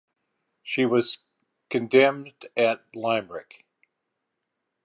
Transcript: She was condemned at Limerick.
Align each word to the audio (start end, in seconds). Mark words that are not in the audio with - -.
She 0.63 0.83
was 0.83 1.19
condemned 1.69 2.47
at 2.57 2.83
Limerick. 2.95 3.67